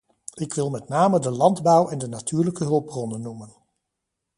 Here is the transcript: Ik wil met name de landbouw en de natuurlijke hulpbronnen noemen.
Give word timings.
Ik 0.33 0.53
wil 0.53 0.69
met 0.69 0.87
name 0.89 1.19
de 1.19 1.29
landbouw 1.31 1.89
en 1.89 1.97
de 1.97 2.07
natuurlijke 2.07 2.63
hulpbronnen 2.63 3.21
noemen. 3.21 3.53